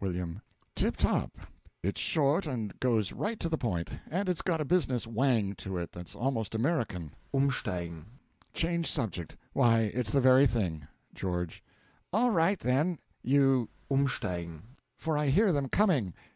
[0.00, 0.38] W.
[0.76, 1.36] Tip top!
[1.82, 5.76] It's short and goes right to the point; and it's got a business whang to
[5.76, 7.10] it that's almost American.
[7.34, 8.04] Umsteigen!
[8.54, 9.36] change subject!
[9.54, 10.86] why, it's the very thing!
[11.14, 11.48] GEO.
[12.12, 14.60] All right, then, you umsteigen
[14.96, 16.14] for I hear them coming.